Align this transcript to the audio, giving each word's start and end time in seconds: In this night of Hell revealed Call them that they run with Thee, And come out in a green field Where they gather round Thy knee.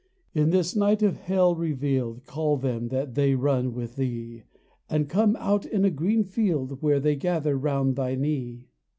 In 0.33 0.49
this 0.49 0.75
night 0.75 1.03
of 1.03 1.17
Hell 1.17 1.53
revealed 1.55 2.25
Call 2.25 2.57
them 2.57 2.87
that 2.87 3.13
they 3.13 3.35
run 3.35 3.71
with 3.75 3.97
Thee, 3.97 4.41
And 4.89 5.07
come 5.07 5.35
out 5.35 5.63
in 5.63 5.85
a 5.85 5.91
green 5.91 6.23
field 6.23 6.81
Where 6.81 6.99
they 6.99 7.15
gather 7.15 7.55
round 7.55 7.95
Thy 7.97 8.15
knee. 8.15 8.65